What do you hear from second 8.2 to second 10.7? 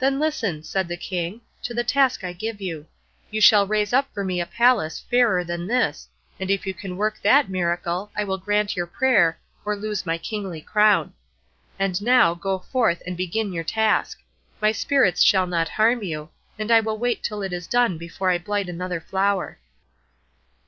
will grant your prayer or lose my kingly